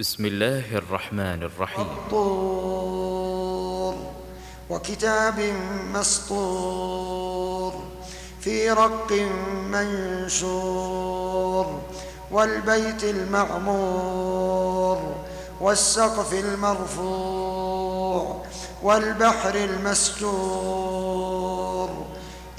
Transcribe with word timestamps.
بسم 0.00 0.24
الله 0.26 0.74
الرحمن 0.74 1.42
الرحيم. 1.42 1.86
وكتاب 4.70 5.54
مسطور 5.92 7.74
في 8.40 8.70
رق 8.70 9.12
منشور 9.72 11.80
والبيت 12.30 13.04
المعمور 13.04 14.98
والسقف 15.60 16.32
المرفوع 16.32 18.36
والبحر 18.82 19.54
المسجور 19.54 20.70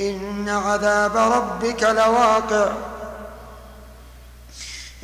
إن 0.00 0.48
عذاب 0.48 1.16
ربك 1.16 1.82
لواقع. 1.82 2.72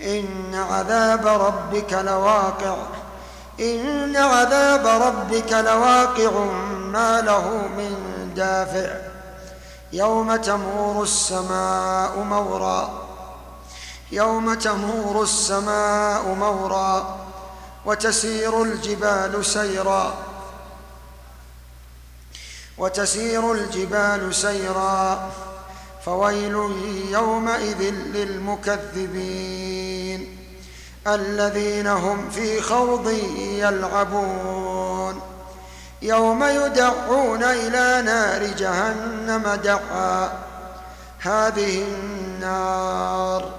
إن 0.02 0.54
عذاب 0.54 1.26
ربك 1.26 1.92
لواقع 1.92 2.76
إن 3.60 4.16
عذاب 4.16 4.86
ربك 4.86 5.52
لواقع 5.52 6.30
ما 6.74 7.20
له 7.20 7.66
من 7.66 8.32
دافع. 8.36 9.00
يوم 9.92 10.36
تمور 10.36 11.02
السماء 11.02 12.18
مورا 12.18 13.06
يوم 14.12 14.54
تمور 14.54 15.22
السماء 15.22 16.34
مورا 16.34 17.16
وتسير 17.86 18.62
الجبال 18.62 19.44
سيرا. 19.44 20.14
وتسير 22.78 23.52
الجبال 23.52 24.34
سيرا. 24.34 25.30
فويل 26.06 26.56
يومئذ 27.10 27.82
للمكذبين 28.14 29.56
الذين 31.06 31.86
هم 31.86 32.30
في 32.30 32.60
خوض 32.60 33.08
يلعبون. 33.38 35.20
يوم 36.02 36.44
يدعون 36.44 37.42
إلى 37.42 38.02
نار 38.02 38.46
جهنم 38.46 39.60
دعا. 39.64 40.32
هذه 41.18 41.84
النار 41.84 43.50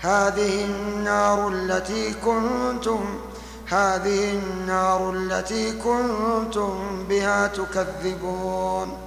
هذه 0.00 0.64
النار 0.64 1.48
التي 1.48 2.14
كنتم 2.14 3.20
هذه 3.66 4.30
النار 4.30 5.10
التي 5.10 5.72
كنتم 5.72 7.04
بها 7.08 7.46
تكذبون. 7.46 8.98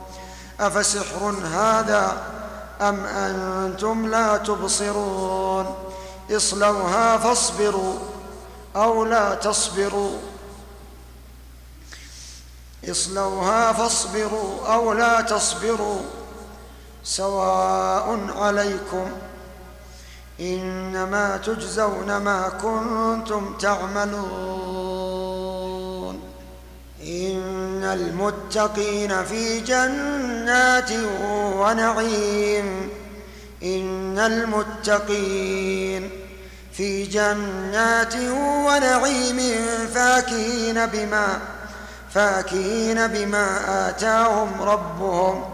أفسحر 0.60 1.34
هذا 1.54 2.39
أم 2.82 3.06
أنتم 3.06 4.08
لا 4.08 4.38
تبصرون؟ 4.38 5.76
اصلوها 6.32 7.18
فاصبروا 7.18 8.00
أو 8.76 9.06
لا 9.06 9.36
تصبروا. 9.36 10.18
اصلوها 12.90 13.74
فاصبروا 13.74 14.68
أو 14.74 14.94
لا 14.94 15.22
تصبروا. 15.22 16.00
سواء 17.04 18.28
عليكم. 18.38 19.12
إنما 20.40 21.38
تجزون 21.38 22.18
ما 22.18 22.50
كنتم 22.50 23.58
تعملون. 23.58 24.79
المتقين 27.94 29.24
في 29.26 29.60
جنات 29.60 30.92
ونعيم. 31.56 32.90
إن 33.64 34.20
المتقين 34.20 36.10
في 36.74 37.04
جنات 37.04 38.16
ونعيم 38.66 39.40
فاكهين 39.94 40.86
بما 40.86 41.40
فاكهين 42.14 43.08
بما 43.08 43.90
آتاهم 43.90 44.62
ربهم 44.62 45.46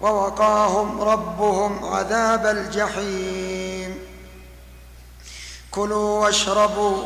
ووقاهم 0.00 1.00
ربهم 1.00 1.84
عذاب 1.84 2.46
الجحيم. 2.46 3.98
كلوا 5.70 6.20
واشربوا 6.20 7.02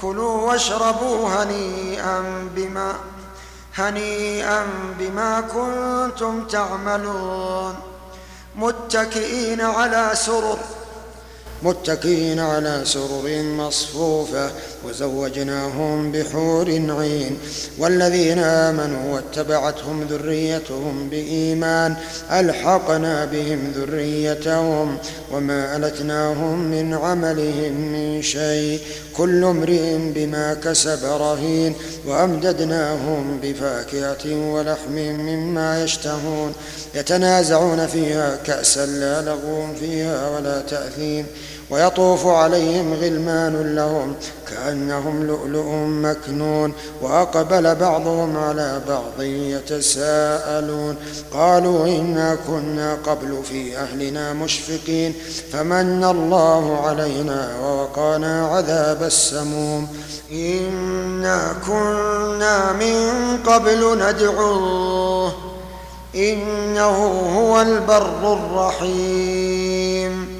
كلوا 0.00 0.50
واشربوا 0.52 1.28
هنيئا 1.28 2.48
بما 2.56 2.94
هنيئا 3.80 4.66
بما 4.98 5.40
كنتم 5.40 6.44
تعملون 6.44 7.74
متكئين 8.56 9.60
على 9.60 10.10
سرر 10.14 10.58
متكئين 11.62 12.38
على 12.38 12.80
سرر 12.84 13.42
مصفوفة 13.42 14.50
وزوجناهم 14.84 16.12
بحور 16.12 16.70
عين. 16.70 17.38
والذين 17.78 18.38
آمنوا 18.38 19.14
واتبعتهم 19.14 20.06
ذريتهم 20.10 21.08
بإيمان 21.08 21.96
ألحقنا 22.30 23.24
بهم 23.24 23.72
ذريتهم 23.76 24.98
وما 25.32 25.76
ألتناهم 25.76 26.58
من 26.58 26.94
عملهم 26.94 27.72
من 27.72 28.22
شيء. 28.22 28.80
كل 29.16 29.44
امرئ 29.44 29.96
بما 30.14 30.54
كسب 30.54 31.04
رهين 31.04 31.74
وأمددناهم 32.06 33.40
بفاكهة 33.42 34.52
ولحم 34.52 34.92
مما 34.92 35.84
يشتهون. 35.84 36.52
يتنازعون 36.94 37.86
فيها 37.86 38.36
كأسا 38.46 38.86
لا 38.86 39.22
لغو 39.22 39.66
فيها 39.80 40.28
ولا 40.28 40.60
تأثيم. 40.60 41.26
ويطوف 41.70 42.26
عليهم 42.26 42.94
غلمان 42.94 43.74
لهم 43.74 44.14
كأنهم 44.50 45.26
لؤلؤ 45.26 45.66
مكنون 45.86 46.72
وأقبل 47.02 47.74
بعضهم 47.74 48.36
على 48.36 48.80
بعض 48.88 49.22
يتساءلون 49.22 50.96
قالوا 51.32 51.86
إنا 51.86 52.38
كنا 52.46 52.98
قبل 53.06 53.42
في 53.44 53.76
أهلنا 53.76 54.32
مشفقين 54.32 55.14
فمن 55.52 56.04
الله 56.04 56.86
علينا 56.86 57.50
ووقانا 57.62 58.46
عذاب 58.46 59.02
السموم 59.02 59.88
إنا 60.32 61.54
كنا 61.66 62.72
من 62.72 63.08
قبل 63.46 63.98
ندعوه 63.98 65.32
إنه 66.14 66.96
هو 67.36 67.60
البر 67.60 68.32
الرحيم 68.32 70.39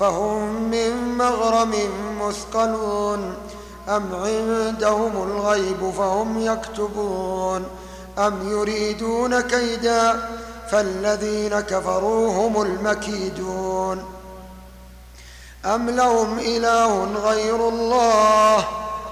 فهم 0.00 0.70
من 0.70 1.18
مغرم 1.18 1.74
مثقلون 2.20 3.34
أم 3.88 4.14
عندهم 4.14 5.12
الغيب 5.22 5.90
فهم 5.98 6.40
يكتبون. 6.40 7.66
أم 8.18 8.50
يريدون 8.50 9.40
كيدا 9.40 10.28
فالذين 10.70 11.60
كفروا 11.60 12.32
هم 12.32 12.62
المكيدون. 12.62 14.04
أم 15.64 15.90
لهم 15.90 16.38
إله 16.38 17.04
غير 17.04 17.68
الله؟ 17.68 18.64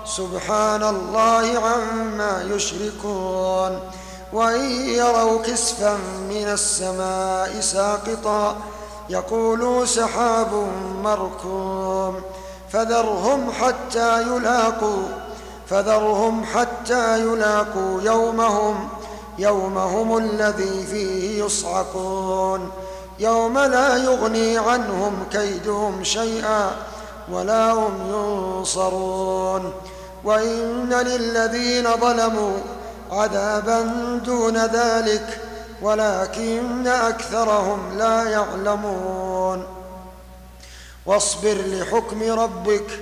سبحان 0.06 0.82
الله 0.82 1.58
عما 1.58 2.42
يشركون. 2.54 3.80
وإن 4.32 4.70
يروا 4.70 5.42
كسفا 5.42 5.98
من 6.30 6.48
السماء 6.48 7.60
ساقطا 7.60 8.56
يقولوا 9.10 9.84
سحاب 9.84 10.68
مركوم 11.02 12.20
فذرهم 12.72 13.50
حتى 13.50 14.22
يلاقوا 14.22 15.08
فذرهم 15.66 16.44
حتى 16.44 17.20
يلاقوا 17.20 18.02
يومهم 18.02 18.88
يومهم 19.38 20.18
الذي 20.18 20.86
فيه 20.90 21.44
يصعقون 21.44 22.70
يوم 23.18 23.58
لا 23.58 23.96
يغني 23.96 24.58
عنهم 24.58 25.24
كيدهم 25.32 26.04
شيئا 26.04 26.70
ولا 27.32 27.72
هم 27.72 27.92
ينصرون 28.10 29.72
وإن 30.24 30.92
للذين 30.92 31.84
ظلموا 32.00 32.58
عذابا 33.10 33.82
دون 34.24 34.56
ذلك 34.56 35.47
ولكن 35.82 36.86
أكثرهم 36.86 37.98
لا 37.98 38.30
يعلمون. 38.30 39.66
واصبر 41.06 41.56
لحكم 41.66 42.22
ربك 42.22 43.00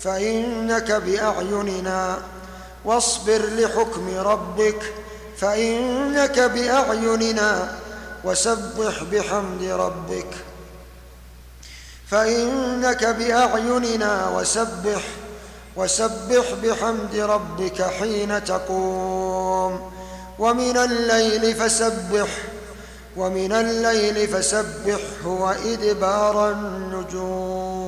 فإنك 0.00 0.92
بأعيننا. 0.92 2.18
واصبر 2.84 3.42
لحكم 3.46 4.18
ربك 4.18 4.92
فإنك 5.36 6.40
بأعيننا. 6.40 7.78
وسبح 8.24 9.02
بحمد 9.02 9.62
ربك 9.62 10.30
فإنك 12.10 13.04
بأعيننا. 13.04 14.28
وسبح 14.28 15.02
وسبح 15.76 16.52
بحمد 16.62 17.16
ربك 17.16 17.82
حين 17.82 18.44
تقوم. 18.44 19.95
ومن 20.38 20.76
الليل 20.76 21.54
فسبح 21.54 22.28
ومن 23.16 23.52
الليل 23.52 24.28
فسبحه 24.28 25.26
وإدبار 25.26 26.50
النجوم. 26.50 27.86